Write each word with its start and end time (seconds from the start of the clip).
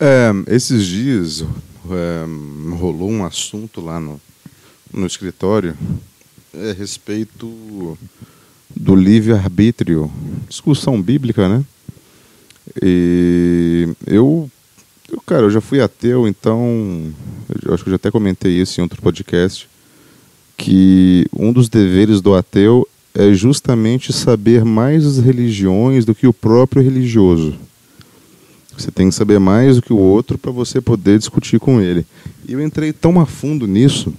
É, 0.00 0.30
esses 0.54 0.86
dias 0.86 1.44
é, 1.90 2.24
rolou 2.76 3.10
um 3.10 3.24
assunto 3.24 3.80
lá 3.80 3.98
no, 3.98 4.20
no 4.92 5.06
escritório 5.06 5.76
é, 6.54 6.70
a 6.70 6.74
respeito 6.74 7.98
do 8.74 8.94
livre-arbítrio, 8.94 10.10
discussão 10.48 11.00
bíblica, 11.02 11.48
né? 11.48 11.64
E 12.80 13.88
eu, 14.06 14.48
eu, 15.10 15.20
cara, 15.22 15.42
eu 15.42 15.50
já 15.50 15.60
fui 15.60 15.80
ateu, 15.80 16.28
então 16.28 17.12
eu 17.64 17.74
acho 17.74 17.82
que 17.82 17.88
eu 17.88 17.92
já 17.92 17.96
até 17.96 18.10
comentei 18.10 18.52
isso 18.52 18.80
em 18.80 18.82
outro 18.82 19.02
podcast, 19.02 19.68
que 20.56 21.26
um 21.32 21.52
dos 21.52 21.68
deveres 21.68 22.20
do 22.20 22.34
ateu 22.34 22.86
é 23.14 23.32
justamente 23.32 24.12
saber 24.12 24.64
mais 24.64 25.04
as 25.04 25.18
religiões 25.18 26.04
do 26.04 26.14
que 26.14 26.26
o 26.26 26.32
próprio 26.32 26.82
religioso. 26.82 27.58
Você 28.78 28.92
tem 28.92 29.08
que 29.08 29.14
saber 29.14 29.40
mais 29.40 29.76
do 29.76 29.82
que 29.82 29.92
o 29.92 29.98
outro 29.98 30.38
para 30.38 30.52
você 30.52 30.80
poder 30.80 31.18
discutir 31.18 31.58
com 31.58 31.80
ele. 31.80 32.06
E 32.46 32.52
eu 32.52 32.64
entrei 32.64 32.92
tão 32.92 33.20
a 33.20 33.26
fundo 33.26 33.66
nisso 33.66 34.14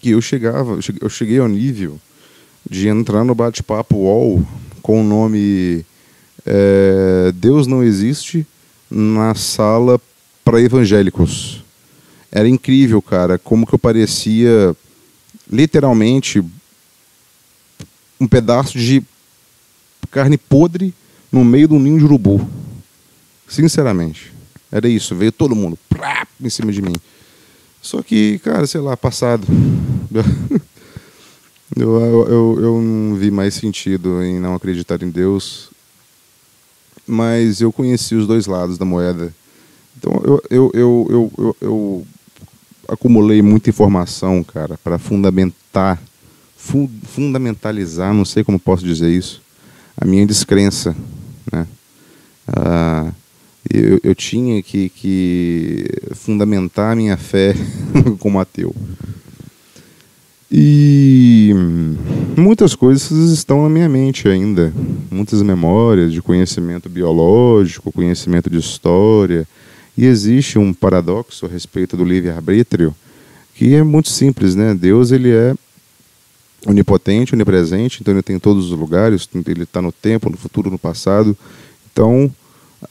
que 0.00 0.10
eu 0.10 0.20
chegava, 0.20 0.80
eu 1.00 1.08
cheguei 1.08 1.38
ao 1.38 1.46
nível 1.46 1.96
de 2.68 2.88
entrar 2.88 3.22
no 3.22 3.36
bate-papo 3.36 3.96
UOL 3.96 4.44
com 4.82 5.00
o 5.00 5.04
nome 5.04 5.84
é, 6.44 7.32
Deus 7.36 7.68
não 7.68 7.84
existe 7.84 8.44
na 8.90 9.32
sala 9.36 10.00
para 10.44 10.60
evangélicos. 10.60 11.62
Era 12.30 12.48
incrível, 12.48 13.00
cara, 13.00 13.38
como 13.38 13.64
que 13.64 13.74
eu 13.74 13.78
parecia 13.78 14.76
literalmente 15.50 16.42
um 18.20 18.26
pedaço 18.26 18.76
de 18.76 19.02
carne 20.10 20.36
podre 20.36 20.92
no 21.30 21.44
meio 21.44 21.68
do 21.68 21.78
ninho 21.78 21.98
de 21.98 22.04
urubu. 22.04 22.48
Sinceramente. 23.48 24.32
Era 24.70 24.88
isso. 24.88 25.14
Veio 25.14 25.32
todo 25.32 25.54
mundo 25.54 25.78
prá, 25.88 26.26
em 26.40 26.50
cima 26.50 26.72
de 26.72 26.82
mim. 26.82 26.94
Só 27.80 28.02
que, 28.02 28.38
cara, 28.40 28.66
sei 28.66 28.80
lá, 28.80 28.96
passado. 28.96 29.46
eu, 31.76 32.26
eu, 32.28 32.58
eu 32.60 32.82
não 32.82 33.16
vi 33.16 33.30
mais 33.30 33.54
sentido 33.54 34.22
em 34.22 34.40
não 34.40 34.54
acreditar 34.54 35.02
em 35.02 35.10
Deus. 35.10 35.70
Mas 37.06 37.60
eu 37.60 37.72
conheci 37.72 38.14
os 38.14 38.26
dois 38.26 38.46
lados 38.46 38.76
da 38.76 38.84
moeda. 38.84 39.32
Então 39.96 40.20
eu, 40.24 40.42
eu, 40.50 40.70
eu, 40.74 41.06
eu, 41.08 41.32
eu, 41.38 41.56
eu 41.60 42.06
acumulei 42.88 43.42
muita 43.42 43.70
informação, 43.70 44.42
cara, 44.44 44.78
para 44.82 44.98
fundamentar, 44.98 46.00
fu 46.56 46.90
fundamentalizar, 47.04 48.12
não 48.12 48.24
sei 48.24 48.44
como 48.44 48.58
posso 48.58 48.84
dizer 48.84 49.10
isso, 49.10 49.40
a 49.96 50.04
minha 50.04 50.26
descrença, 50.26 50.94
né? 51.52 51.66
Ah, 52.46 53.12
eu, 53.78 54.00
eu 54.02 54.14
tinha 54.14 54.62
que, 54.62 54.88
que 54.88 55.86
fundamentar 56.14 56.92
a 56.92 56.96
minha 56.96 57.16
fé 57.16 57.54
como 58.18 58.40
ateu. 58.40 58.74
E 60.50 61.52
muitas 62.36 62.74
coisas 62.74 63.10
estão 63.30 63.64
na 63.64 63.68
minha 63.68 63.88
mente 63.88 64.28
ainda. 64.28 64.72
Muitas 65.10 65.42
memórias 65.42 66.12
de 66.12 66.22
conhecimento 66.22 66.88
biológico, 66.88 67.92
conhecimento 67.92 68.48
de 68.48 68.58
história. 68.58 69.46
E 69.98 70.04
existe 70.06 70.58
um 70.58 70.72
paradoxo 70.72 71.46
a 71.46 71.48
respeito 71.48 71.96
do 71.96 72.04
livre-arbítrio 72.04 72.94
que 73.54 73.74
é 73.74 73.82
muito 73.82 74.10
simples, 74.10 74.54
né? 74.54 74.74
Deus 74.74 75.10
ele 75.10 75.30
é 75.30 75.54
onipotente, 76.66 77.34
onipresente, 77.34 77.98
então 78.00 78.12
ele 78.12 78.22
tem 78.22 78.38
todos 78.38 78.70
os 78.70 78.78
lugares, 78.78 79.28
ele 79.46 79.62
está 79.62 79.80
no 79.80 79.90
tempo, 79.90 80.28
no 80.28 80.36
futuro, 80.36 80.70
no 80.70 80.78
passado. 80.78 81.36
Então, 81.90 82.30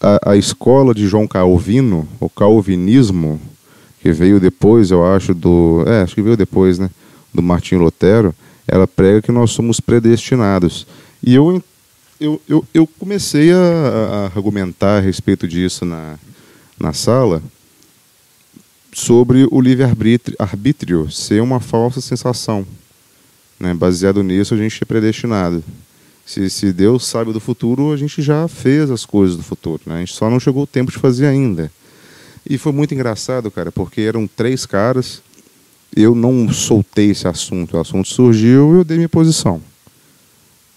a, 0.02 0.32
a 0.32 0.36
escola 0.38 0.94
de 0.94 1.08
João 1.08 1.28
Calvino, 1.28 2.08
o 2.20 2.30
calvinismo, 2.30 3.40
que 4.02 4.12
veio 4.12 4.40
depois, 4.40 4.92
eu 4.92 5.06
acho, 5.06 5.34
do. 5.34 5.84
É, 5.88 6.02
acho 6.02 6.16
que 6.16 6.22
veio 6.22 6.38
depois, 6.38 6.78
né? 6.78 6.90
Do 7.34 7.42
Martinho 7.42 7.82
Lutero, 7.82 8.34
ela 8.68 8.88
prega 8.88 9.22
que 9.22 9.32
nós 9.32 9.52
somos 9.52 9.80
predestinados. 9.80 10.88
E 11.22 11.34
eu, 11.34 11.62
eu, 12.20 12.42
eu, 12.48 12.66
eu 12.74 12.88
comecei 12.88 13.52
a, 13.52 13.58
a 13.58 14.26
argumentar 14.38 14.98
a 14.98 15.02
respeito 15.02 15.48
disso 15.48 15.86
na, 15.86 16.18
na 16.80 16.94
sala, 16.94 17.42
sobre 18.94 19.46
o 19.52 19.60
livre-arbítrio 19.60 21.12
ser 21.12 21.42
uma 21.42 21.60
falsa 21.60 22.00
sensação. 22.00 22.66
Né? 23.60 23.74
Baseado 23.74 24.24
nisso, 24.24 24.54
a 24.54 24.58
gente 24.58 24.82
é 24.82 24.86
predestinado. 24.86 25.64
Se, 26.26 26.50
se 26.50 26.74
Deus 26.74 27.06
sabe 27.06 27.32
do 27.32 27.40
futuro, 27.40 27.94
a 27.94 27.98
gente 27.98 28.22
já 28.22 28.48
fez 28.48 28.90
as 28.90 29.06
coisas 29.06 29.38
do 29.38 29.44
futuro. 29.44 29.84
Né? 29.86 29.96
A 29.96 30.00
gente 30.00 30.14
só 30.14 30.28
não 30.28 30.40
chegou 30.40 30.64
o 30.64 30.68
tempo 30.68 30.92
de 30.92 30.98
fazer 30.98 31.28
ainda. 31.28 31.72
E 32.50 32.58
foi 32.58 32.72
muito 32.72 32.94
engraçado, 32.94 33.52
cara, 33.52 33.72
porque 33.72 34.02
eram 34.02 34.28
três 34.28 34.66
caras. 34.66 35.22
Eu 35.96 36.16
não 36.16 36.52
soltei 36.52 37.12
esse 37.12 37.28
assunto. 37.28 37.78
O 37.78 37.80
assunto 37.80 38.08
surgiu 38.08 38.74
e 38.74 38.78
eu 38.80 38.84
dei 38.84 38.98
minha 38.98 39.10
posição. 39.10 39.62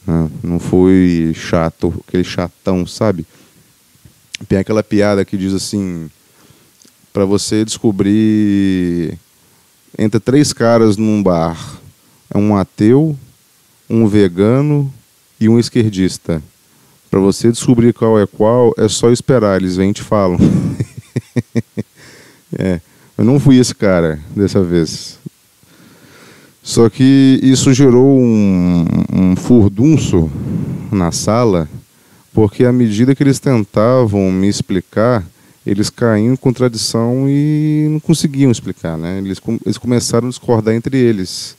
Né? 0.06 0.30
Não 0.42 0.58
fui 0.58 1.32
chato, 1.34 1.94
aquele 2.06 2.24
chatão, 2.24 2.86
sabe? 2.86 3.26
Tem 4.46 4.58
aquela 4.58 4.82
piada 4.82 5.24
que 5.24 5.36
diz 5.36 5.54
assim: 5.54 6.10
para 7.12 7.24
você 7.24 7.64
descobrir 7.64 9.18
entre 9.98 10.20
três 10.20 10.52
caras 10.52 10.96
num 10.96 11.22
bar, 11.22 11.80
é 12.32 12.38
um 12.38 12.56
ateu, 12.56 13.18
um 13.88 14.06
vegano 14.06 14.92
e 15.40 15.48
um 15.48 15.58
esquerdista. 15.58 16.42
Para 17.10 17.20
você 17.20 17.50
descobrir 17.50 17.94
qual 17.94 18.18
é 18.20 18.26
qual, 18.26 18.72
é 18.76 18.88
só 18.88 19.10
esperar, 19.10 19.60
eles 19.60 19.76
vêm 19.76 19.90
e 19.90 19.94
te 19.94 20.02
falam. 20.02 20.38
é, 22.58 22.80
eu 23.16 23.24
não 23.24 23.40
fui 23.40 23.58
esse 23.58 23.74
cara 23.74 24.20
dessa 24.36 24.62
vez. 24.62 25.18
Só 26.62 26.90
que 26.90 27.40
isso 27.42 27.72
gerou 27.72 28.20
um, 28.20 28.84
um 29.10 29.36
furdunço 29.36 30.30
na 30.92 31.10
sala, 31.10 31.68
porque 32.32 32.64
à 32.64 32.72
medida 32.72 33.14
que 33.14 33.22
eles 33.22 33.38
tentavam 33.38 34.30
me 34.30 34.48
explicar, 34.48 35.24
eles 35.66 35.88
caíam 35.88 36.34
em 36.34 36.36
contradição 36.36 37.26
e 37.28 37.88
não 37.90 38.00
conseguiam 38.00 38.50
explicar, 38.50 38.98
né? 38.98 39.18
Eles, 39.18 39.40
eles 39.64 39.78
começaram 39.78 40.28
a 40.28 40.30
discordar 40.30 40.74
entre 40.74 40.98
eles. 40.98 41.56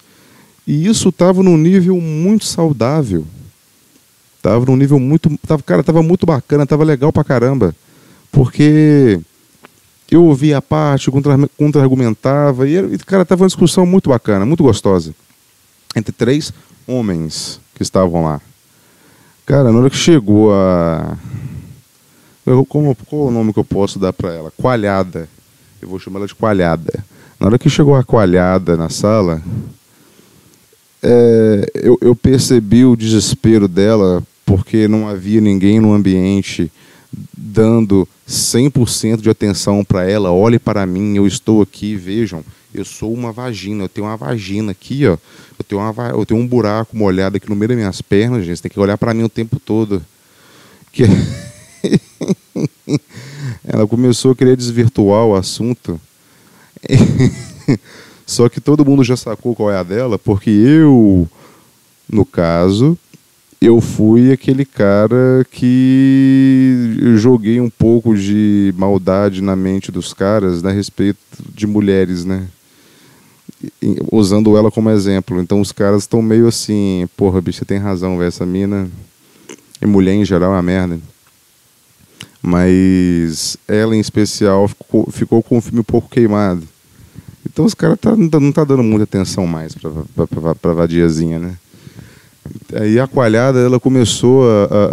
E 0.65 0.85
isso 0.85 1.09
estava 1.09 1.41
num 1.41 1.57
nível 1.57 1.99
muito 1.99 2.45
saudável. 2.45 3.25
Tava 4.41 4.65
num 4.65 4.75
nível 4.75 4.99
muito. 4.99 5.29
Tava, 5.45 5.61
cara, 5.63 5.83
tava 5.83 6.01
muito 6.01 6.25
bacana, 6.25 6.65
tava 6.65 6.83
legal 6.83 7.11
pra 7.11 7.23
caramba. 7.23 7.75
Porque 8.31 9.19
eu 10.09 10.23
ouvia 10.23 10.57
a 10.57 10.61
parte, 10.61 11.11
contra-argumentava, 11.57 12.67
e, 12.67 12.75
e, 12.77 12.97
cara, 12.99 13.25
tava 13.25 13.43
uma 13.43 13.47
discussão 13.47 13.85
muito 13.85 14.09
bacana, 14.09 14.45
muito 14.45 14.63
gostosa. 14.63 15.13
Entre 15.95 16.11
três 16.11 16.53
homens 16.87 17.59
que 17.75 17.83
estavam 17.83 18.23
lá. 18.23 18.41
Cara, 19.45 19.71
na 19.71 19.79
hora 19.79 19.89
que 19.89 19.97
chegou 19.97 20.53
a. 20.53 21.17
Eu, 22.45 22.65
como, 22.65 22.95
qual 22.95 23.27
o 23.27 23.31
nome 23.31 23.53
que 23.53 23.59
eu 23.59 23.63
posso 23.63 23.99
dar 23.99 24.13
para 24.13 24.33
ela? 24.33 24.51
Coalhada. 24.51 25.27
Eu 25.81 25.87
vou 25.87 25.99
chamar 25.99 26.19
ela 26.19 26.27
de 26.27 26.35
coalhada. 26.35 27.03
Na 27.39 27.47
hora 27.47 27.59
que 27.59 27.69
chegou 27.69 27.95
a 27.95 28.03
coalhada 28.03 28.75
na 28.75 28.89
sala, 28.89 29.41
é, 31.01 31.71
eu, 31.75 31.97
eu, 32.01 32.15
percebi 32.15 32.83
o 32.83 32.95
desespero 32.95 33.67
dela 33.67 34.21
porque 34.45 34.87
não 34.87 35.07
havia 35.07 35.39
ninguém 35.39 35.79
no 35.79 35.93
ambiente 35.93 36.71
dando 37.35 38.07
100% 38.27 39.21
de 39.21 39.29
atenção 39.29 39.83
para 39.83 40.09
ela. 40.09 40.31
Olhe 40.31 40.59
para 40.59 40.85
mim, 40.85 41.15
eu 41.15 41.25
estou 41.25 41.61
aqui, 41.61 41.95
vejam, 41.95 42.43
eu 42.73 42.85
sou 42.85 43.13
uma 43.13 43.31
vagina, 43.31 43.83
eu 43.83 43.89
tenho 43.89 44.07
uma 44.07 44.17
vagina 44.17 44.71
aqui, 44.71 45.07
ó. 45.07 45.17
Eu 45.57 45.65
tenho, 45.67 45.81
uma, 45.81 46.09
eu 46.09 46.25
tenho 46.25 46.39
um 46.39 46.47
buraco 46.47 46.95
molhado 46.95 47.37
aqui 47.37 47.49
no 47.49 47.55
meio 47.55 47.69
das 47.69 47.77
minhas 47.77 48.01
pernas, 48.01 48.45
gente. 48.45 48.57
Você 48.57 48.63
tem 48.63 48.71
que 48.71 48.79
olhar 48.79 48.97
para 48.97 49.13
mim 49.13 49.23
o 49.23 49.29
tempo 49.29 49.59
todo. 49.59 50.01
Que... 50.91 51.03
ela 53.63 53.87
começou 53.87 54.31
a 54.31 54.35
querer 54.35 54.55
desvirtuar 54.55 55.25
o 55.25 55.35
assunto. 55.35 55.99
Só 58.29 58.47
que 58.47 58.61
todo 58.61 58.85
mundo 58.85 59.03
já 59.03 59.17
sacou 59.17 59.55
qual 59.55 59.71
é 59.71 59.77
a 59.77 59.81
dela, 59.81 60.19
porque 60.19 60.51
eu, 60.51 61.27
no 62.07 62.23
caso, 62.23 62.95
eu 63.59 63.81
fui 63.81 64.31
aquele 64.31 64.65
cara 64.65 65.43
que 65.49 66.95
joguei 67.15 67.59
um 67.59 67.71
pouco 67.71 68.15
de 68.15 68.71
maldade 68.77 69.41
na 69.41 69.55
mente 69.55 69.91
dos 69.91 70.13
caras 70.13 70.61
né, 70.61 70.69
a 70.69 70.73
respeito 70.73 71.17
de 71.55 71.65
mulheres, 71.65 72.23
né? 72.23 72.47
Usando 74.11 74.55
ela 74.55 74.69
como 74.69 74.91
exemplo. 74.91 75.41
Então 75.41 75.59
os 75.59 75.71
caras 75.71 76.03
estão 76.03 76.21
meio 76.21 76.47
assim, 76.47 77.09
porra, 77.17 77.41
bicho, 77.41 77.57
você 77.57 77.65
tem 77.65 77.79
razão, 77.79 78.15
velho, 78.15 78.27
essa 78.27 78.45
mina. 78.45 78.87
E 79.81 79.87
mulher 79.87 80.13
em 80.13 80.23
geral 80.23 80.51
é 80.51 80.55
uma 80.57 80.61
merda. 80.61 80.99
Mas 82.43 83.57
ela 83.67 83.95
em 83.95 83.99
especial 83.99 84.67
ficou, 84.67 85.09
ficou 85.11 85.41
com 85.41 85.57
o 85.57 85.61
filme 85.61 85.79
um 85.79 85.83
pouco 85.83 86.07
queimado. 86.07 86.61
Então 87.51 87.65
os 87.65 87.73
caras 87.73 87.99
tá, 87.99 88.15
não 88.15 88.51
tá 88.51 88.63
dando 88.63 88.83
muita 88.83 89.03
atenção 89.03 89.45
mais 89.45 89.75
pra, 89.75 90.55
pra 90.55 90.73
vadiazinha, 90.73 91.39
né? 91.39 91.55
Aí 92.73 92.99
a 92.99 93.07
coalhada 93.07 93.59
ela 93.59 93.79
começou 93.79 94.43
a, 94.49 94.65
a, 94.65 94.83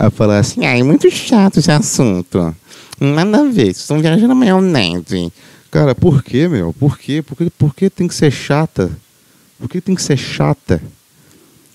a, 0.00 0.06
a 0.06 0.10
falar 0.12 0.38
assim: 0.38 0.64
ai, 0.64 0.82
muito 0.82 1.10
chato 1.10 1.58
esse 1.58 1.70
assunto. 1.70 2.54
Nada 3.00 3.40
a 3.40 3.44
ver, 3.44 3.64
vocês 3.66 3.78
estão 3.78 4.00
viajando 4.00 4.28
na 4.28 4.34
maionese. 4.34 5.32
Cara, 5.70 5.94
por 5.94 6.22
quê, 6.22 6.48
meu? 6.48 6.72
Por 6.72 6.98
quê? 6.98 7.22
Por 7.22 7.36
que, 7.36 7.50
por 7.50 7.74
que 7.74 7.88
tem 7.88 8.06
que 8.06 8.14
ser 8.14 8.30
chata? 8.30 8.90
Por 9.58 9.68
que 9.68 9.80
tem 9.80 9.94
que 9.94 10.02
ser 10.02 10.16
chata? 10.16 10.82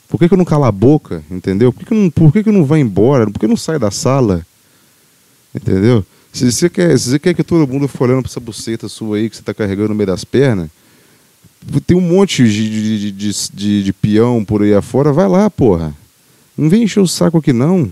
Por 0.07 0.19
que, 0.19 0.27
que 0.27 0.33
eu 0.33 0.37
não 0.37 0.45
calo 0.45 0.63
a 0.63 0.71
boca? 0.71 1.23
Entendeu? 1.29 1.73
Por 1.73 1.79
que, 1.79 1.85
que, 1.85 1.93
eu 1.93 1.97
não, 1.97 2.09
por 2.09 2.31
que, 2.31 2.43
que 2.43 2.49
eu 2.49 2.53
não 2.53 2.77
embora? 2.77 3.29
Por 3.29 3.39
que 3.39 3.45
eu 3.45 3.49
não 3.49 3.57
saio 3.57 3.79
da 3.79 3.91
sala? 3.91 4.45
Entendeu? 5.53 6.05
Se 6.37 6.51
você 6.51 6.69
quer, 6.69 6.95
se 6.99 7.09
você 7.09 7.17
quer 7.17 7.33
que 7.33 7.43
todo 7.43 7.67
mundo 7.67 7.87
for 7.87 8.07
olhando 8.07 8.21
pra 8.21 8.29
essa 8.29 8.39
buceta 8.39 8.87
sua 8.87 9.17
aí 9.17 9.27
que 9.27 9.35
você 9.35 9.41
tá 9.41 9.55
carregando 9.55 9.89
no 9.89 9.95
meio 9.95 10.05
das 10.05 10.23
pernas, 10.23 10.69
tem 11.87 11.97
um 11.97 12.01
monte 12.01 12.47
de, 12.47 13.09
de, 13.09 13.11
de, 13.11 13.83
de, 13.83 13.93
peão 13.93 14.45
por 14.45 14.61
aí 14.61 14.71
afora, 14.71 15.11
vai 15.11 15.27
lá, 15.27 15.49
porra. 15.49 15.95
Não 16.55 16.69
vem 16.69 16.83
encher 16.83 16.99
o 16.99 17.07
saco 17.07 17.39
aqui, 17.39 17.51
não. 17.51 17.89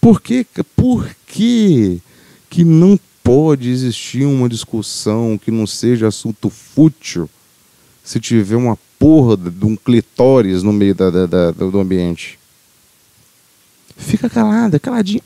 Por 0.00 0.20
que, 0.20 0.44
por 0.74 1.08
que, 1.28 2.00
que 2.48 2.64
não 2.64 2.98
pode 3.22 3.70
existir 3.70 4.24
uma 4.24 4.48
discussão 4.48 5.38
que 5.38 5.52
não 5.52 5.68
seja 5.68 6.08
assunto 6.08 6.50
fútil 6.50 7.30
se 8.02 8.18
tiver 8.18 8.56
uma 8.56 8.76
porra 8.98 9.36
de 9.36 9.64
um 9.64 9.76
clitóris 9.76 10.64
no 10.64 10.72
meio 10.72 10.96
da, 10.96 11.10
da, 11.10 11.26
da 11.26 11.50
do 11.52 11.78
ambiente? 11.78 12.40
Fica 13.96 14.28
calada, 14.28 14.80
caladinha. 14.80 15.20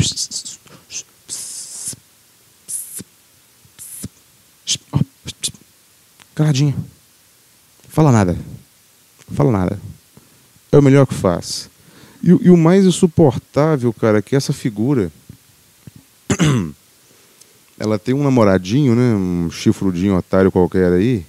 Caladinha. 6.35 6.75
Fala 7.89 8.11
nada. 8.11 8.37
Fala 9.33 9.53
nada. 9.53 9.79
É 10.73 10.77
o 10.77 10.83
melhor 10.83 11.07
que 11.07 11.15
faz. 11.15 11.71
E, 12.23 12.29
e 12.29 12.51
o 12.51 12.57
mais 12.57 12.85
insuportável, 12.85 13.93
cara, 13.93 14.19
é 14.19 14.23
que 14.23 14.35
essa 14.35 14.53
figura. 14.53 15.13
ela 17.79 17.99
tem 17.99 18.15
um 18.15 18.25
namoradinho, 18.25 18.95
né? 18.95 19.15
Um 19.15 19.51
chifrudinho 19.51 20.17
otário 20.17 20.51
qualquer 20.51 20.93
aí. 20.93 21.25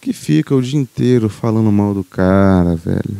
Que 0.00 0.12
fica 0.12 0.54
o 0.54 0.62
dia 0.62 0.78
inteiro 0.78 1.28
falando 1.28 1.70
mal 1.70 1.92
do 1.92 2.04
cara, 2.04 2.76
velho. 2.76 3.16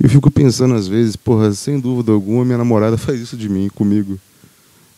Eu 0.00 0.08
fico 0.08 0.30
pensando 0.30 0.74
às 0.74 0.88
vezes, 0.88 1.14
porra, 1.14 1.52
sem 1.52 1.78
dúvida 1.78 2.12
alguma, 2.12 2.44
minha 2.44 2.58
namorada 2.58 2.96
faz 2.98 3.20
isso 3.20 3.36
de 3.36 3.48
mim, 3.48 3.68
comigo. 3.68 4.18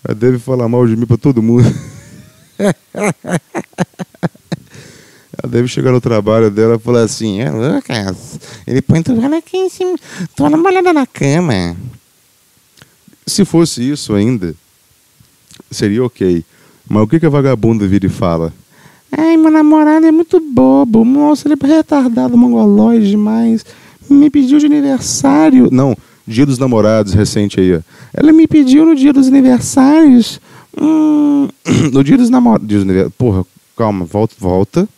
Ela 0.04 0.14
deve 0.14 0.38
falar 0.38 0.68
mal 0.68 0.86
de 0.86 0.96
mim 0.96 1.06
pra 1.06 1.16
todo 1.16 1.42
mundo. 1.42 1.64
Deve 5.46 5.68
chegar 5.68 5.92
no 5.92 6.00
trabalho 6.00 6.50
dela 6.50 6.76
e 6.76 6.78
falar 6.78 7.02
assim: 7.02 7.40
É, 7.40 7.50
Lucas, 7.50 8.38
ele 8.66 8.82
põe 8.82 9.02
toalha 9.02 9.38
aqui 9.38 9.56
em 9.56 9.68
cima, 9.68 9.96
toalha 10.36 10.56
molhada 10.56 10.92
na 10.92 11.06
cama. 11.06 11.76
Se 13.26 13.44
fosse 13.44 13.88
isso 13.88 14.14
ainda, 14.14 14.54
seria 15.70 16.04
ok. 16.04 16.44
Mas 16.88 17.02
o 17.02 17.06
que, 17.06 17.18
que 17.18 17.26
a 17.26 17.30
vagabunda 17.30 17.86
vira 17.86 18.06
e 18.06 18.10
fala? 18.10 18.52
Ai, 19.16 19.36
meu 19.36 19.50
namorado 19.50 20.06
é 20.06 20.10
muito 20.10 20.40
bobo. 20.40 21.04
Nossa, 21.04 21.48
ele 21.48 21.54
é 21.60 21.66
retardado, 21.66 22.36
mongoloide 22.36 23.08
demais. 23.08 23.64
Me 24.10 24.28
pediu 24.28 24.58
de 24.58 24.66
aniversário. 24.66 25.68
Não, 25.70 25.96
dia 26.26 26.44
dos 26.44 26.58
namorados 26.58 27.14
recente 27.14 27.60
aí. 27.60 27.80
Ela 28.12 28.32
me 28.32 28.46
pediu 28.46 28.84
no 28.84 28.94
dia 28.94 29.12
dos 29.12 29.28
aniversários. 29.28 30.40
Hum, 30.78 31.48
no 31.92 32.02
dia 32.02 32.16
dos 32.16 32.28
namorados. 32.28 32.84
Porra, 33.16 33.46
calma, 33.76 34.04
volta, 34.04 34.34
volta. 34.38 34.88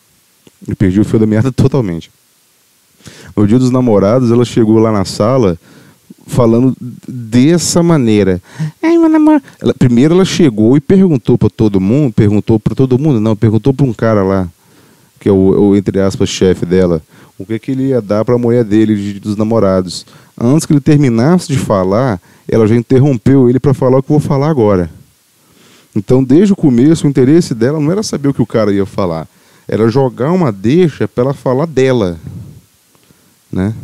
Eu 0.67 0.77
perdi 0.77 1.01
o 1.01 1.05
fio 1.05 1.19
da 1.19 1.27
meada 1.27 1.51
totalmente. 1.53 2.11
No 3.37 3.47
dia 3.47 3.59
dos 3.59 3.71
namorados, 3.71 4.31
ela 4.31 4.45
chegou 4.45 4.79
lá 4.79 4.91
na 4.91 5.05
sala 5.05 5.59
falando 6.27 6.77
dessa 7.07 7.83
maneira. 7.83 8.43
Ai, 8.83 8.99
meu. 8.99 9.07
Ela, 9.61 9.75
primeiro 9.75 10.15
ela 10.15 10.25
chegou 10.25 10.77
e 10.77 10.81
perguntou 10.81 11.39
para 11.39 11.49
todo 11.49 11.81
mundo, 11.81 12.13
perguntou 12.13 12.59
para 12.59 12.75
todo 12.75 12.99
mundo, 12.99 13.21
não, 13.21 13.37
perguntou 13.37 13.73
para 13.73 13.87
um 13.87 13.93
cara 13.93 14.23
lá, 14.23 14.49
que 15.21 15.29
é 15.29 15.33
o, 15.33 15.71
o 15.71 15.77
entre 15.77 16.01
aspas 16.01 16.29
chefe 16.29 16.67
dela, 16.67 17.01
o 17.39 17.47
que, 17.47 17.59
que 17.59 17.71
ele 17.71 17.89
ia 17.89 18.01
dar 18.01 18.25
para 18.25 18.35
a 18.35 18.39
mulher 18.39 18.65
dele 18.65 18.97
de, 18.97 19.21
dos 19.21 19.37
namorados. 19.37 20.05
Antes 20.39 20.67
que 20.67 20.73
ele 20.73 20.81
terminasse 20.81 21.49
de 21.49 21.59
falar, 21.59 22.21
ela 22.49 22.67
já 22.67 22.77
interrompeu 22.77 23.49
ele 23.49 23.61
para 23.61 23.73
falar 23.73 23.99
o 23.99 24.03
que 24.03 24.11
eu 24.11 24.19
vou 24.19 24.29
falar 24.29 24.51
agora. 24.51 24.91
Então, 25.95 26.23
desde 26.23 26.53
o 26.53 26.57
começo, 26.57 27.07
o 27.07 27.11
interesse 27.11 27.55
dela 27.55 27.81
não 27.81 27.91
era 27.91 28.03
saber 28.03 28.29
o 28.29 28.35
que 28.35 28.43
o 28.43 28.47
cara 28.47 28.73
ia 28.73 28.85
falar, 28.85 29.27
era 29.69 29.89
jogar 29.89 30.33
uma 30.33 30.53
deixa 30.53 31.09
para 31.09 31.25
ela 31.25 31.35
falar 31.35 31.67
dela, 31.67 32.19
né? 33.51 33.75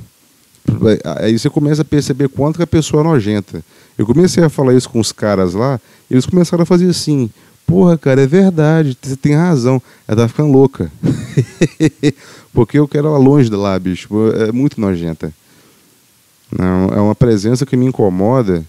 Aí 1.20 1.38
você 1.38 1.50
começa 1.50 1.82
a 1.82 1.84
perceber 1.84 2.28
quanto 2.28 2.56
que 2.56 2.62
a 2.62 2.66
pessoa 2.66 3.02
é 3.02 3.04
nojenta. 3.04 3.64
Eu 3.98 4.06
comecei 4.06 4.42
a 4.42 4.48
falar 4.48 4.74
isso 4.74 4.88
com 4.88 5.00
os 5.00 5.12
caras 5.12 5.54
lá, 5.54 5.80
eles 6.10 6.24
começaram 6.24 6.62
a 6.62 6.66
fazer 6.66 6.88
assim: 6.88 7.30
Porra, 7.66 7.96
cara, 7.96 8.22
é 8.22 8.26
verdade, 8.26 8.96
você 9.00 9.16
tem 9.16 9.34
razão. 9.34 9.80
Ela 10.06 10.22
tá 10.22 10.28
ficando 10.28 10.52
louca. 10.52 10.90
Porque 12.52 12.78
eu 12.78 12.86
quero 12.86 13.08
ela 13.08 13.18
longe 13.18 13.48
de 13.48 13.56
lá, 13.56 13.78
bicho. 13.78 14.08
É 14.32 14.52
muito 14.52 14.80
nojenta. 14.80 15.32
Não, 16.50 16.88
é 16.88 17.00
uma 17.00 17.14
presença 17.14 17.64
que 17.64 17.76
me 17.76 17.86
incomoda 17.86 18.62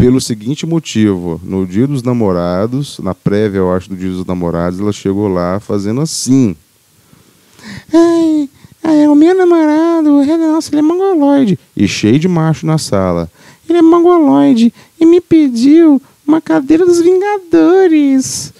pelo 0.00 0.18
seguinte 0.18 0.64
motivo: 0.64 1.38
no 1.44 1.66
dia 1.66 1.86
dos 1.86 2.02
namorados, 2.02 2.98
na 3.00 3.14
prévia, 3.14 3.58
eu 3.58 3.72
acho, 3.72 3.90
do 3.90 3.96
dia 3.96 4.10
dos 4.10 4.24
namorados, 4.24 4.80
ela 4.80 4.92
chegou 4.92 5.28
lá 5.28 5.60
fazendo 5.60 6.00
assim. 6.00 6.56
Ai, 7.92 8.48
ai 8.82 9.02
é 9.02 9.08
o 9.08 9.14
meu 9.14 9.36
namorado, 9.36 10.24
nossa, 10.38 10.70
ele 10.70 10.78
é 10.78 10.82
mongoloide. 10.82 11.58
E 11.76 11.86
cheio 11.86 12.18
de 12.18 12.26
macho 12.26 12.64
na 12.64 12.78
sala. 12.78 13.30
Ele 13.68 13.78
é 13.78 13.82
mongoloide 13.82 14.72
e 14.98 15.04
me 15.04 15.20
pediu 15.20 16.00
uma 16.26 16.40
cadeira 16.40 16.86
dos 16.86 17.00
Vingadores. 17.00 18.52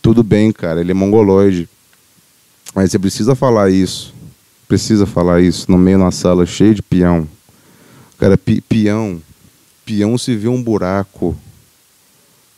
Tudo 0.00 0.22
bem, 0.22 0.50
cara, 0.50 0.80
ele 0.80 0.92
é 0.92 0.94
mongoloide. 0.94 1.68
Mas 2.74 2.90
você 2.90 2.98
precisa 2.98 3.34
falar 3.34 3.70
isso. 3.70 4.14
Precisa 4.66 5.04
falar 5.04 5.42
isso 5.42 5.70
no 5.70 5.76
meio 5.76 5.98
de 5.98 6.04
uma 6.04 6.10
sala 6.10 6.46
cheia 6.46 6.74
de 6.74 6.82
peão. 6.82 7.28
Cara, 8.18 8.38
pi 8.38 8.60
peão 8.60 9.20
peão 9.90 10.16
se 10.16 10.36
vê 10.36 10.46
um 10.46 10.62
buraco 10.62 11.36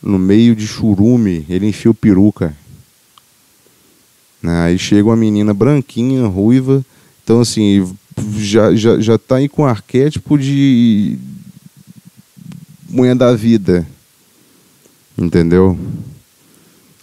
no 0.03 0.19
meio 0.19 0.55
de 0.55 0.67
churume, 0.67 1.47
ele 1.49 1.67
enfia 1.67 1.91
o 1.91 1.95
peruca. 1.95 2.55
Aí 4.43 4.79
chega 4.79 5.09
uma 5.09 5.17
menina 5.17 5.55
branquinha, 5.55 6.27
ruiva, 6.27 6.85
então 7.25 7.41
assim, 7.41 7.97
já, 8.37 8.75
já, 8.75 9.01
já 9.01 9.17
tá 9.17 9.37
aí 9.37 9.49
com 9.49 9.65
arquétipo 9.65 10.37
de 10.37 11.17
mulher 12.91 13.15
da 13.15 13.35
vida. 13.35 13.87
Entendeu? 15.17 15.79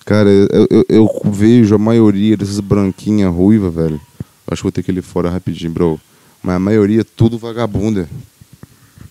Cara, 0.06 0.30
eu, 0.30 0.68
eu, 0.70 0.86
eu 0.90 1.22
vejo 1.26 1.74
a 1.74 1.80
maioria 1.80 2.38
dessas 2.38 2.60
branquinhas 2.60 3.34
ruivas, 3.34 3.74
velho. 3.74 4.02
Acho 4.46 4.62
que 4.62 4.64
vou 4.64 4.72
ter 4.72 4.84
que 4.84 4.92
ir 4.92 5.02
fora 5.02 5.30
rapidinho, 5.30 5.72
bro. 5.72 6.00
Mas 6.44 6.56
a 6.56 6.60
maioria 6.60 7.02
é 7.02 7.06
tudo 7.16 7.38
vagabunda 7.38 8.08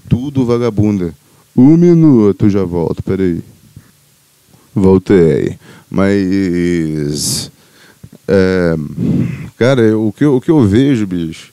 tudo 0.09 0.45
vagabunda. 0.45 1.15
Um 1.57 1.77
minuto, 1.77 2.49
já 2.49 2.65
volto, 2.65 3.03
peraí. 3.03 3.43
Voltei. 4.75 5.59
Mas. 5.91 7.51
É, 8.27 8.77
cara, 9.57 9.99
o 9.99 10.13
que, 10.13 10.25
eu, 10.25 10.37
o 10.37 10.41
que 10.41 10.51
eu 10.51 10.67
vejo, 10.67 11.07
bicho? 11.07 11.53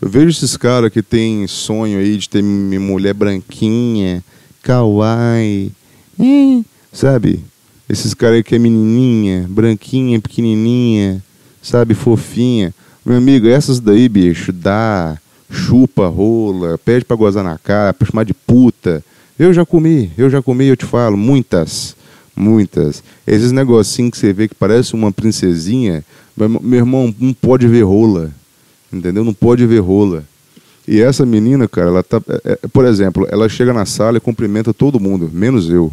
Eu 0.00 0.08
vejo 0.08 0.30
esses 0.30 0.56
caras 0.56 0.92
que 0.92 1.02
tem 1.02 1.46
sonho 1.46 1.98
aí 1.98 2.16
de 2.16 2.28
ter 2.28 2.42
mulher 2.42 3.14
branquinha, 3.14 4.22
kawaii, 4.62 5.70
hein, 6.18 6.64
sabe? 6.92 7.44
Esses 7.88 8.14
caras 8.14 8.36
aí 8.36 8.42
que 8.42 8.54
é 8.54 8.58
menininha, 8.58 9.46
branquinha, 9.48 10.20
pequenininha, 10.20 11.22
sabe? 11.62 11.94
Fofinha. 11.94 12.74
Meu 13.04 13.16
amigo, 13.16 13.48
essas 13.48 13.78
daí, 13.80 14.08
bicho, 14.08 14.52
dá 14.52 15.18
chupa 15.52 16.08
rola, 16.08 16.78
pede 16.78 17.04
para 17.04 17.16
gozar 17.16 17.44
na 17.44 17.58
cara, 17.58 17.92
para 17.92 18.08
chamar 18.08 18.24
de 18.24 18.32
puta. 18.32 19.04
Eu 19.38 19.52
já 19.52 19.64
comi, 19.64 20.10
eu 20.16 20.30
já 20.30 20.42
comi, 20.42 20.66
eu 20.66 20.76
te 20.76 20.86
falo, 20.86 21.16
muitas, 21.16 21.94
muitas. 22.34 23.02
Esses 23.26 23.52
negocinhos 23.52 24.12
que 24.12 24.18
você 24.18 24.32
vê 24.32 24.48
que 24.48 24.54
parece 24.54 24.94
uma 24.94 25.12
princesinha, 25.12 26.04
meu 26.36 26.78
irmão, 26.78 27.14
não 27.18 27.32
pode 27.34 27.68
ver 27.68 27.82
rola, 27.82 28.30
entendeu? 28.92 29.22
Não 29.22 29.34
pode 29.34 29.66
ver 29.66 29.80
rola. 29.80 30.24
E 30.88 31.00
essa 31.00 31.24
menina, 31.24 31.68
cara, 31.68 31.88
ela 31.88 32.02
tá, 32.02 32.20
é, 32.44 32.58
é, 32.62 32.68
por 32.68 32.84
exemplo, 32.84 33.26
ela 33.30 33.48
chega 33.48 33.72
na 33.72 33.84
sala 33.84 34.16
e 34.16 34.20
cumprimenta 34.20 34.74
todo 34.74 34.98
mundo, 34.98 35.30
menos 35.32 35.70
eu. 35.70 35.92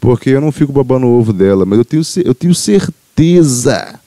Porque 0.00 0.30
eu 0.30 0.40
não 0.40 0.52
fico 0.52 0.72
babando 0.72 1.06
o 1.06 1.18
ovo 1.18 1.32
dela, 1.32 1.66
mas 1.66 1.78
eu 1.78 1.84
tenho, 1.84 2.02
eu 2.24 2.34
tenho 2.34 2.54
certeza 2.54 4.00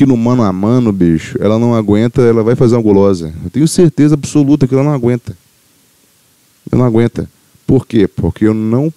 que 0.00 0.06
no 0.06 0.16
mano 0.16 0.42
a 0.42 0.50
mano, 0.50 0.90
bicho, 0.94 1.36
ela 1.42 1.58
não 1.58 1.74
aguenta, 1.74 2.22
ela 2.22 2.42
vai 2.42 2.56
fazer 2.56 2.74
uma 2.74 2.80
gulosa. 2.80 3.34
Eu 3.44 3.50
tenho 3.50 3.68
certeza 3.68 4.14
absoluta 4.14 4.66
que 4.66 4.72
ela 4.72 4.82
não 4.82 4.94
aguenta. 4.94 5.36
Eu 6.72 6.78
não 6.78 6.86
aguenta. 6.86 7.28
Por 7.66 7.86
quê? 7.86 8.08
Porque 8.08 8.46
eu 8.46 8.54
não, 8.54 8.90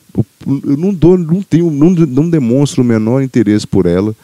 eu 0.48 0.78
não 0.78 0.94
dou, 0.94 1.18
não 1.18 1.42
tenho, 1.42 1.70
não, 1.70 1.90
não 1.90 2.30
demonstro 2.30 2.82
o 2.82 2.86
menor 2.86 3.22
interesse 3.22 3.68
por 3.68 3.86
ela. 3.86 4.16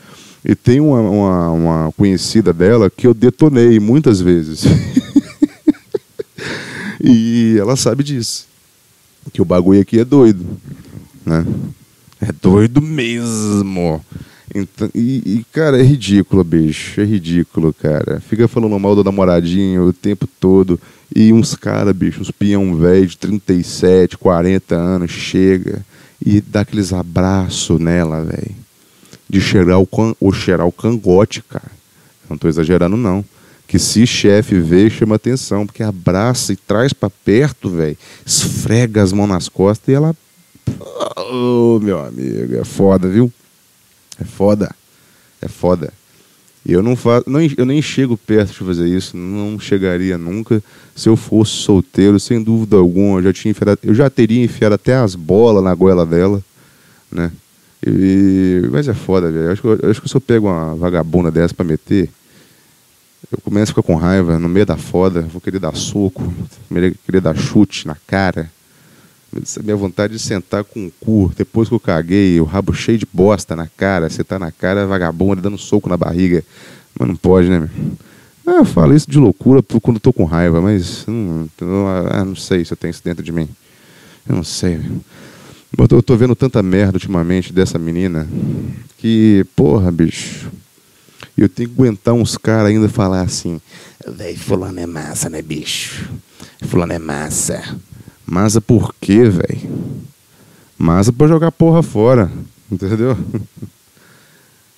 E 0.46 0.56
tem 0.56 0.80
uma, 0.80 1.02
uma, 1.02 1.52
uma 1.52 1.92
conhecida 1.98 2.54
dela 2.54 2.90
que 2.90 3.06
eu 3.06 3.14
detonei 3.14 3.78
muitas 3.78 4.22
vezes. 4.22 4.64
e 7.04 7.58
ela 7.60 7.76
sabe 7.76 8.06
disso. 8.06 8.48
Que 9.34 9.42
o 9.42 9.46
bagulho 9.46 9.82
aqui 9.82 10.00
é 10.00 10.06
doido, 10.06 10.46
né? 11.26 11.46
É 12.22 12.32
doido 12.32 12.82
mesmo. 12.82 14.02
Então, 14.54 14.90
e, 14.96 15.22
e, 15.26 15.46
cara, 15.52 15.80
é 15.80 15.84
ridículo, 15.84 16.44
bicho. 16.44 17.00
É 17.00 17.04
ridículo, 17.04 17.74
cara. 17.74 18.20
Fica 18.20 18.48
falando 18.48 18.80
mal 18.80 18.96
do 18.96 19.04
namoradinho 19.04 19.88
o 19.88 19.94
tempo 19.94 20.28
todo. 20.40 20.80
E 21.16 21.32
uns 21.34 21.56
caras, 21.56 21.96
bicho, 21.96 22.22
uns 22.22 22.32
peão 22.32 22.76
velho 22.76 23.08
de 23.08 23.18
37, 23.18 24.18
40 24.18 24.76
anos, 24.76 25.12
chega 25.12 25.84
e 26.24 26.42
dá 26.42 26.62
aqueles 26.62 26.94
abraços 26.94 27.80
nela, 27.80 28.24
velho. 28.24 28.56
De 29.28 29.40
cheirar 29.40 29.80
o, 29.80 29.88
can, 29.88 30.16
ou 30.20 30.34
cheirar 30.34 30.68
o 30.68 30.72
cangote, 30.72 31.42
cara. 31.42 31.72
Não 32.30 32.38
tô 32.38 32.48
exagerando, 32.48 32.98
não. 32.98 33.24
Que 33.68 33.78
se 33.78 34.06
chefe 34.06 34.60
vê, 34.60 34.90
chama 34.90 35.16
atenção, 35.16 35.66
porque 35.66 35.84
abraça 35.84 36.52
e 36.54 36.56
traz 36.56 36.92
para 36.92 37.10
perto, 37.10 37.70
velho. 37.70 37.98
Esfrega 38.26 39.02
as 39.02 39.14
mãos 39.14 39.28
nas 39.28 39.48
costas 39.48 39.88
e 39.88 39.94
ela. 39.94 40.16
Ô, 41.16 41.78
oh, 41.78 41.80
meu 41.80 42.04
amigo, 42.04 42.56
é 42.56 42.64
foda, 42.64 43.08
viu? 43.08 43.32
É 44.20 44.24
foda. 44.24 44.74
É 45.42 45.48
foda. 45.48 45.94
Eu 46.66 46.84
não 46.84 46.96
faço, 46.96 47.30
não, 47.30 47.40
eu 47.42 47.66
nem 47.66 47.82
chego 47.82 48.18
perto 48.18 48.52
de 48.52 48.60
fazer 48.60 48.88
isso, 48.88 49.16
não 49.16 49.60
chegaria 49.60 50.18
nunca. 50.18 50.62
Se 50.96 51.08
eu 51.08 51.16
fosse 51.16 51.52
solteiro, 51.52 52.20
sem 52.20 52.44
dúvida 52.44 52.76
alguma, 52.76 53.20
eu 53.20 53.24
já 53.24 53.34
tinha 53.34 53.52
enfiado, 53.52 53.80
eu 53.82 53.96
já 53.96 54.10
teria 54.10 54.44
enfiado 54.44 54.76
até 54.76 54.96
as 54.96 55.16
bolas 55.16 55.64
na 55.64 55.74
goela 55.74 56.06
dela, 56.06 56.44
né? 57.12 57.32
E, 57.86 58.68
mas 58.72 58.88
é 58.88 58.94
foda, 58.94 59.32
velho. 59.32 59.52
Acho 59.52 59.62
que, 59.62 59.86
acho 59.86 60.02
que 60.02 60.10
se 60.10 60.16
eu 60.16 60.22
pego 60.22 60.48
uma 60.48 60.76
vagabunda 60.76 61.32
dessa 61.32 61.54
pra 61.54 61.66
meter, 61.66 62.10
eu 63.32 63.38
começo 63.42 63.72
a 63.72 63.74
ficar 63.74 63.84
com 63.84 63.96
raiva 63.96 64.38
no 64.38 64.50
meio 64.50 64.66
da 64.66 64.76
foda, 64.76 65.22
vou 65.22 65.40
querer 65.40 65.60
dar 65.60 65.76
soco, 65.76 66.34
querer 67.06 67.22
dar 67.22 67.38
chute 67.38 67.88
na 67.88 67.96
cara. 68.06 68.52
Minha 69.64 69.76
vontade 69.76 70.14
de 70.14 70.20
sentar 70.20 70.64
com 70.64 70.88
o 70.88 70.92
cu, 71.00 71.32
depois 71.36 71.70
que 71.70 71.76
eu 71.76 71.80
caguei, 71.80 72.40
o 72.40 72.44
rabo 72.44 72.74
cheio 72.74 72.98
de 72.98 73.08
bosta 73.12 73.56
na 73.56 73.68
cara, 73.68 74.10
tá 74.10 74.40
na 74.40 74.52
cara 74.52 74.88
vagabundo, 74.88 75.42
dando 75.42 75.58
soco 75.58 75.88
na 75.88 75.96
barriga. 75.96 76.44
Mas 76.98 77.08
não 77.08 77.16
pode, 77.16 77.50
né, 77.50 77.60
meu? 77.60 77.70
Ah, 78.48 78.60
eu 78.60 78.66
falo 78.66 78.96
isso 78.96 79.10
de 79.10 79.20
loucura 79.20 79.62
quando 79.82 79.98
eu 79.98 80.02
tô 80.02 80.12
com 80.12 80.26
raiva, 80.26 80.60
mas 80.60 81.06
não, 81.06 81.48
ah, 82.12 82.26
não 82.26 82.36
sei 82.36 82.66
se 82.66 82.74
eu 82.74 82.78
tenho 82.78 82.90
isso 82.90 83.04
dentro 83.04 83.24
de 83.24 83.32
mim. 83.32 83.48
Eu 84.28 84.36
não 84.36 84.44
sei. 84.44 84.80
Eu 85.78 86.02
tô 86.02 86.18
vendo 86.18 86.36
tanta 86.36 86.64
merda 86.64 86.96
ultimamente 86.96 87.54
dessa 87.54 87.78
menina 87.78 88.28
que, 88.98 89.46
porra, 89.56 89.92
bicho. 89.92 90.50
Eu 91.38 91.48
tenho 91.48 91.70
que 91.70 91.76
aguentar 91.76 92.14
uns 92.14 92.38
caras 92.38 92.70
ainda 92.70 92.90
falar 92.90 93.22
assim: 93.22 93.62
Véi, 94.08 94.36
fulano 94.36 94.80
é 94.80 94.88
massa, 94.88 95.30
né, 95.30 95.42
bicho? 95.42 96.10
Fulano 96.62 96.94
é 96.94 97.00
massa. 97.00 97.64
Massa 98.30 98.62
por 98.62 98.94
quê, 99.02 99.24
velho? 99.24 100.06
Massa 100.78 101.12
pra 101.12 101.28
jogar 101.28 101.52
porra 101.52 101.82
fora, 101.82 102.32
entendeu? 102.72 103.18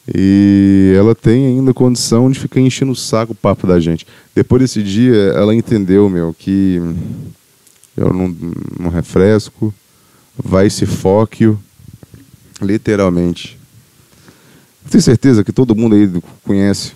E 0.08 0.94
ela 0.98 1.14
tem 1.14 1.48
ainda 1.48 1.74
condição 1.74 2.32
de 2.32 2.40
ficar 2.40 2.62
enchendo 2.62 2.94
o 2.94 2.96
saco 2.96 3.34
o 3.34 3.36
papo 3.36 3.68
da 3.68 3.78
gente. 3.80 4.08
Depois 4.34 4.62
desse 4.62 4.82
dia, 4.82 5.16
ela 5.34 5.54
entendeu, 5.54 6.10
meu, 6.10 6.34
que 6.34 6.82
eu 7.96 8.14
não, 8.14 8.36
não 8.80 8.90
refresco, 8.90 9.74
vai 10.36 10.70
se 10.70 10.86
foque, 10.86 11.54
literalmente. 12.62 13.60
Tenho 14.90 15.02
certeza 15.02 15.44
que 15.44 15.52
todo 15.52 15.76
mundo 15.76 15.96
aí 15.96 16.10
conhece, 16.44 16.94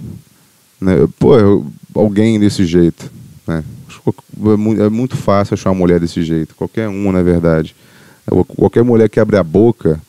né? 0.79 1.07
Pô, 1.19 1.63
alguém 1.93 2.39
desse 2.39 2.65
jeito, 2.65 3.12
né? 3.45 3.63
É, 4.07 4.85
é 4.85 4.89
muito 4.89 5.15
fácil 5.15 5.53
achar 5.53 5.69
uma 5.69 5.79
mulher 5.79 6.00
desse 6.00 6.24
jeito, 6.24 6.55
qualquer 6.55 6.88
uma, 6.88 7.12
na 7.12 7.24
verdade. 7.24 7.75
Qualquer 8.47 8.83
mulher 8.83 9.09
que 9.09 9.19
abre 9.19 9.38
a 9.38 9.43
boca, 9.43 10.00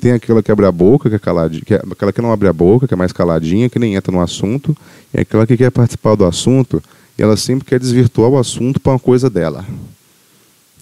tem 0.00 0.12
aquela 0.12 0.42
que 0.42 0.52
abre 0.52 0.66
a 0.66 0.72
boca, 0.72 1.08
que 1.08 1.16
é 1.16 1.18
caladinha, 1.18 1.62
que 1.64 1.74
é, 1.74 1.82
aquela 1.90 2.12
que 2.12 2.20
não 2.20 2.32
abre 2.32 2.48
a 2.48 2.52
boca, 2.52 2.86
que 2.86 2.94
é 2.94 2.96
mais 2.96 3.12
caladinha, 3.12 3.68
que 3.68 3.78
nem 3.78 3.94
entra 3.94 4.12
no 4.12 4.20
assunto, 4.20 4.76
e 5.12 5.20
aquela 5.20 5.46
que 5.46 5.56
quer 5.56 5.70
participar 5.70 6.14
do 6.14 6.24
assunto, 6.24 6.82
e 7.18 7.22
ela 7.22 7.36
sempre 7.36 7.64
quer 7.64 7.80
desvirtuar 7.80 8.30
o 8.30 8.38
assunto 8.38 8.80
para 8.80 8.92
uma 8.92 8.98
coisa 8.98 9.28
dela. 9.30 9.64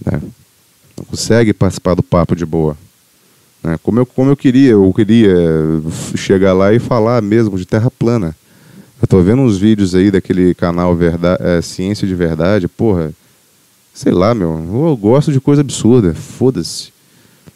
Né? 0.04 0.20
Não 0.96 1.04
consegue 1.04 1.52
participar 1.52 1.94
do 1.94 2.02
papo 2.02 2.34
de 2.34 2.44
boa. 2.44 2.76
Né? 3.62 3.78
Como, 3.82 4.00
eu, 4.00 4.06
como 4.06 4.30
eu 4.30 4.36
queria, 4.36 4.72
eu 4.72 4.92
queria 4.92 5.34
chegar 6.16 6.52
lá 6.52 6.72
e 6.72 6.78
falar 6.78 7.22
mesmo 7.22 7.56
de 7.56 7.66
terra 7.66 7.90
plana. 7.90 8.36
Eu 9.00 9.06
tô 9.06 9.22
vendo 9.22 9.42
uns 9.42 9.56
vídeos 9.56 9.94
aí 9.94 10.10
daquele 10.10 10.52
canal 10.54 10.96
é, 11.38 11.62
Ciência 11.62 12.06
de 12.06 12.14
Verdade, 12.16 12.66
porra. 12.66 13.12
Sei 13.94 14.12
lá, 14.12 14.34
meu. 14.34 14.60
Eu 14.88 14.96
gosto 14.96 15.32
de 15.32 15.40
coisa 15.40 15.60
absurda. 15.60 16.14
Foda-se. 16.14 16.90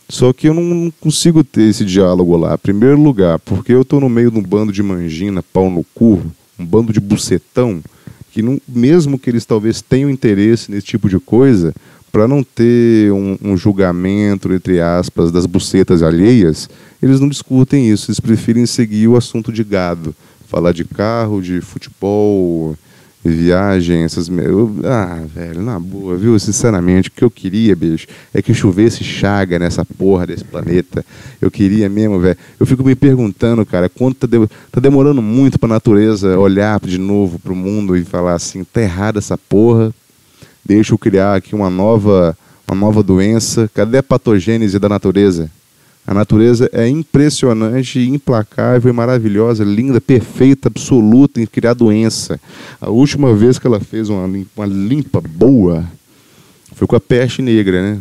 Só 0.08 0.32
que 0.32 0.48
eu 0.48 0.54
não 0.54 0.92
consigo 1.00 1.42
ter 1.42 1.62
esse 1.62 1.84
diálogo 1.84 2.36
lá. 2.36 2.56
Primeiro 2.56 3.00
lugar, 3.00 3.40
porque 3.40 3.72
eu 3.72 3.84
tô 3.84 3.98
no 3.98 4.08
meio 4.08 4.30
de 4.30 4.38
um 4.38 4.42
bando 4.42 4.72
de 4.72 4.82
mangina, 4.82 5.42
pau 5.42 5.68
no 5.68 5.84
cu, 5.94 6.22
um 6.58 6.64
bando 6.64 6.92
de 6.92 7.00
bucetão, 7.00 7.82
que 8.30 8.42
não, 8.42 8.60
mesmo 8.68 9.18
que 9.18 9.30
eles 9.30 9.44
talvez 9.44 9.80
tenham 9.80 10.10
interesse 10.10 10.70
nesse 10.70 10.86
tipo 10.86 11.08
de 11.08 11.18
coisa, 11.18 11.74
para 12.12 12.28
não 12.28 12.44
ter 12.44 13.10
um, 13.10 13.38
um, 13.42 13.56
julgamento, 13.56 14.52
entre 14.52 14.80
aspas, 14.80 15.32
das 15.32 15.46
bucetas 15.46 16.02
alheias, 16.02 16.68
eles 17.02 17.18
não 17.18 17.28
discutem 17.28 17.90
isso, 17.90 18.10
eles 18.10 18.20
preferem 18.20 18.66
seguir 18.66 19.08
o 19.08 19.16
assunto 19.16 19.50
de 19.50 19.64
gado 19.64 20.14
falar 20.52 20.72
de 20.72 20.84
carro, 20.84 21.40
de 21.40 21.62
futebol, 21.62 22.76
viagem, 23.24 24.02
essas. 24.02 24.30
Ah, 24.84 25.24
velho, 25.34 25.62
na 25.62 25.80
boa, 25.80 26.14
viu? 26.14 26.38
Sinceramente, 26.38 27.08
o 27.08 27.12
que 27.12 27.24
eu 27.24 27.30
queria, 27.30 27.74
bicho, 27.74 28.06
é 28.34 28.42
que 28.42 28.52
chovesse 28.52 29.02
chaga 29.02 29.58
nessa 29.58 29.82
porra 29.82 30.26
desse 30.26 30.44
planeta. 30.44 31.02
Eu 31.40 31.50
queria 31.50 31.88
mesmo, 31.88 32.20
velho. 32.20 32.36
Eu 32.60 32.66
fico 32.66 32.84
me 32.84 32.94
perguntando, 32.94 33.64
cara, 33.64 33.88
quanto 33.88 34.26
tá, 34.26 34.26
de... 34.26 34.46
tá 34.70 34.78
demorando 34.78 35.22
muito 35.22 35.58
pra 35.58 35.70
natureza 35.70 36.38
olhar 36.38 36.78
de 36.80 36.98
novo 36.98 37.38
pro 37.38 37.54
mundo 37.54 37.96
e 37.96 38.04
falar 38.04 38.34
assim: 38.34 38.62
tá 38.62 38.82
errada 38.82 39.20
essa 39.20 39.38
porra, 39.38 39.90
deixa 40.62 40.92
eu 40.92 40.98
criar 40.98 41.36
aqui 41.36 41.54
uma 41.54 41.70
nova, 41.70 42.36
uma 42.68 42.76
nova 42.76 43.02
doença. 43.02 43.70
Cadê 43.72 43.96
a 43.96 44.02
patogênese 44.02 44.78
da 44.78 44.88
natureza? 44.88 45.50
A 46.04 46.12
natureza 46.12 46.68
é 46.72 46.88
impressionante, 46.88 48.00
implacável 48.00 48.90
e 48.90 48.94
maravilhosa, 48.94 49.62
linda, 49.62 50.00
perfeita, 50.00 50.68
absoluta 50.68 51.40
em 51.40 51.46
criar 51.46 51.74
doença. 51.74 52.40
A 52.80 52.90
última 52.90 53.32
vez 53.34 53.58
que 53.58 53.66
ela 53.66 53.78
fez 53.78 54.08
uma 54.08 54.26
limpa, 54.26 54.50
uma 54.56 54.66
limpa 54.66 55.20
boa 55.20 55.86
foi 56.74 56.86
com 56.88 56.96
a 56.96 57.00
peste 57.00 57.40
negra, 57.40 57.80
né? 57.82 58.00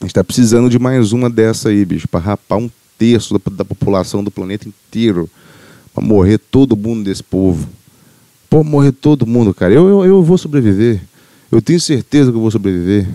A 0.00 0.04
gente 0.04 0.10
está 0.10 0.22
precisando 0.22 0.70
de 0.70 0.78
mais 0.78 1.12
uma 1.12 1.28
dessa 1.28 1.70
aí, 1.70 1.84
bicho, 1.84 2.06
para 2.06 2.20
rapar 2.20 2.58
um 2.58 2.70
terço 2.98 3.34
da, 3.34 3.40
da, 3.50 3.64
população 3.64 4.22
do 4.22 4.30
planeta 4.30 4.68
inteiro. 4.68 5.28
Para 5.92 6.04
morrer 6.04 6.38
todo 6.38 6.76
mundo 6.76 7.04
desse 7.04 7.22
povo. 7.22 7.68
Pô, 8.48 8.62
morrer 8.62 8.92
todo 8.92 9.26
mundo, 9.26 9.52
cara. 9.52 9.74
Eu, 9.74 9.88
eu, 9.88 10.04
eu 10.04 10.22
vou 10.22 10.38
sobreviver. 10.38 11.02
Eu 11.50 11.60
tenho 11.60 11.80
certeza 11.80 12.30
que 12.30 12.36
eu 12.36 12.40
vou 12.40 12.50
sobreviver. 12.50 13.06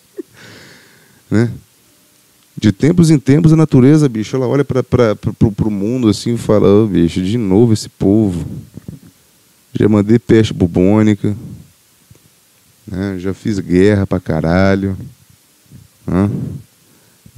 né? 1.30 1.50
De 2.56 2.70
tempos 2.70 3.10
em 3.10 3.18
tempos 3.18 3.52
a 3.52 3.56
natureza, 3.56 4.08
bicho, 4.08 4.36
ela 4.36 4.46
olha 4.46 4.64
para 4.64 5.16
o 5.40 5.70
mundo 5.70 6.08
assim 6.08 6.34
e 6.34 6.38
fala, 6.38 6.68
oh, 6.68 6.86
bicho, 6.86 7.20
de 7.20 7.36
novo 7.36 7.72
esse 7.72 7.88
povo. 7.88 8.46
Já 9.72 9.88
mandei 9.88 10.20
peste 10.20 10.54
bubônica, 10.54 11.36
né? 12.86 13.16
já 13.18 13.34
fiz 13.34 13.58
guerra 13.58 14.06
pra 14.06 14.20
caralho. 14.20 14.96
Né? 16.06 16.30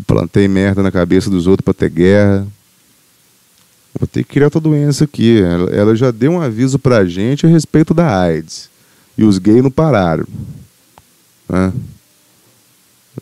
Plantei 0.07 0.47
merda 0.47 0.83
na 0.83 0.93
cabeça 0.93 1.31
dos 1.31 1.47
outros 1.47 1.65
para 1.65 1.73
ter 1.73 1.89
guerra. 1.89 2.47
Vou 3.99 4.07
ter 4.07 4.23
que 4.23 4.35
criar 4.35 4.49
outra 4.49 4.61
doença 4.61 5.05
aqui. 5.05 5.41
Ela, 5.41 5.71
ela 5.71 5.97
já 5.97 6.11
deu 6.11 6.33
um 6.33 6.41
aviso 6.43 6.79
pra 6.79 7.07
gente 7.07 7.47
a 7.47 7.49
respeito 7.49 7.95
da 7.95 8.21
AIDS. 8.21 8.69
E 9.17 9.25
os 9.25 9.39
gays 9.39 9.63
não 9.63 9.71
pararam. 9.71 10.27
Né? 11.49 11.73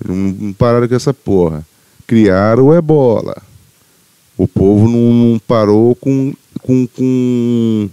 Não 0.04 0.52
pararam 0.52 0.88
com 0.88 0.94
essa 0.96 1.14
porra 1.14 1.64
criaram 2.06 2.66
o 2.66 2.75
ebola. 2.75 3.37
O 4.37 4.49
povo 4.49 4.88
não, 4.88 5.12
não 5.12 5.38
parou 5.38 5.94
com, 5.94 6.32
com, 6.62 6.87
com, 6.88 7.88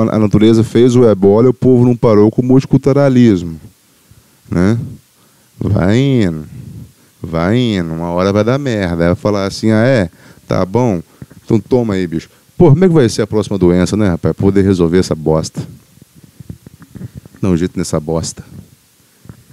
a, 0.00 0.18
natureza 0.18 0.62
fez 0.62 0.94
o 0.94 1.08
ebola 1.08 1.48
o 1.48 1.54
povo 1.54 1.84
não 1.84 1.96
parou 1.96 2.30
com 2.30 2.42
o 2.42 2.44
multiculturalismo. 2.44 3.60
Né? 4.50 4.78
Vai 5.58 5.98
indo, 5.98 6.46
vai 7.20 7.58
indo, 7.58 7.92
uma 7.92 8.10
hora 8.10 8.32
vai 8.32 8.44
dar 8.44 8.58
merda. 8.58 9.06
Vai 9.06 9.14
falar 9.14 9.46
assim, 9.46 9.70
ah 9.70 9.84
é, 9.84 10.10
tá 10.46 10.64
bom, 10.64 11.02
então 11.44 11.58
toma 11.58 11.94
aí, 11.94 12.06
bicho. 12.06 12.30
Pô, 12.56 12.70
como 12.70 12.84
é 12.84 12.88
que 12.88 12.94
vai 12.94 13.08
ser 13.08 13.22
a 13.22 13.26
próxima 13.26 13.58
doença, 13.58 13.96
né, 13.96 14.08
rapaz? 14.08 14.34
Poder 14.36 14.62
resolver 14.62 14.98
essa 14.98 15.14
bosta. 15.14 15.62
Um 17.42 17.56
jeito 17.56 17.78
nessa 17.78 18.00
bosta. 18.00 18.44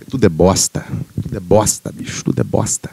Tudo 0.10 0.26
é 0.26 0.30
bosta. 0.30 0.86
Tudo 1.22 1.38
é 1.38 1.40
bosta, 1.40 1.92
bicho. 1.92 2.24
Tudo 2.24 2.42
é 2.42 2.44
bosta. 2.44 2.90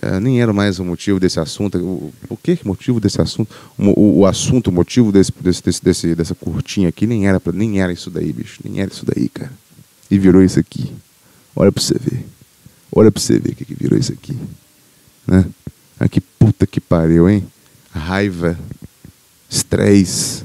É, 0.00 0.20
nem 0.20 0.42
era 0.42 0.52
mais 0.52 0.78
o 0.78 0.84
motivo 0.84 1.18
desse 1.18 1.40
assunto. 1.40 1.78
O, 1.78 2.12
o 2.28 2.36
que 2.36 2.58
motivo 2.64 3.00
desse 3.00 3.20
assunto? 3.20 3.54
O, 3.78 4.00
o, 4.00 4.18
o 4.18 4.26
assunto, 4.26 4.68
o 4.68 4.72
motivo 4.72 5.10
desse, 5.10 5.32
desse, 5.40 5.82
desse, 5.82 6.14
dessa 6.14 6.34
curtinha 6.34 6.88
aqui 6.88 7.06
nem 7.06 7.26
era, 7.26 7.40
pra, 7.40 7.52
nem 7.52 7.80
era 7.80 7.92
isso 7.92 8.10
daí, 8.10 8.32
bicho. 8.32 8.60
Nem 8.64 8.80
era 8.80 8.90
isso 8.92 9.06
daí, 9.06 9.28
cara. 9.28 9.52
E 10.10 10.18
virou 10.18 10.42
isso 10.42 10.60
aqui. 10.60 10.92
Olha 11.54 11.72
pra 11.72 11.82
você 11.82 11.98
ver. 11.98 12.26
Olha 12.92 13.10
pra 13.10 13.20
você 13.20 13.38
ver 13.38 13.52
o 13.52 13.54
que, 13.54 13.64
que 13.64 13.74
virou 13.74 13.98
isso 13.98 14.12
aqui. 14.12 14.36
Né? 15.26 15.44
Ah, 15.98 16.08
que 16.08 16.20
puta 16.20 16.66
que 16.66 16.80
pariu, 16.80 17.28
hein? 17.28 17.46
Raiva. 17.90 18.58
Estresse. 19.48 20.44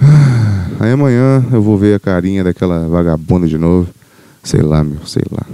Ah, 0.00 0.46
Aí 0.78 0.90
amanhã 0.92 1.42
eu 1.52 1.62
vou 1.62 1.78
ver 1.78 1.94
a 1.94 2.00
carinha 2.00 2.44
daquela 2.44 2.86
vagabunda 2.86 3.48
de 3.48 3.56
novo. 3.56 3.88
Sei 4.42 4.60
lá, 4.60 4.84
meu, 4.84 5.06
sei 5.06 5.22
lá. 5.30 5.46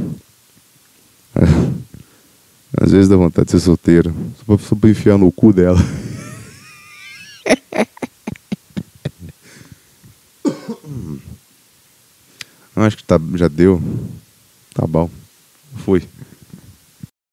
Às 2.82 2.90
vezes 2.90 3.08
dá 3.08 3.14
vontade 3.14 3.46
de 3.46 3.52
ser 3.52 3.60
solteiro. 3.60 4.12
Só 4.38 4.44
pra, 4.44 4.58
só 4.58 4.74
pra 4.74 4.90
enfiar 4.90 5.16
no 5.16 5.30
cu 5.30 5.52
dela. 5.52 5.78
Acho 12.74 12.96
que 12.96 13.04
tá, 13.04 13.20
já 13.36 13.46
deu. 13.46 13.80
Tá 14.74 14.84
bom. 14.84 15.08
Fui. 15.84 16.02